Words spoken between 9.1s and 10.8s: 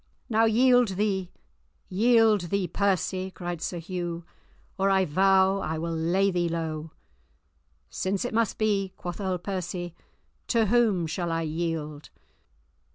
Earl Percy, "to